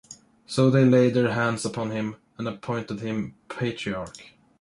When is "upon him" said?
1.63-2.15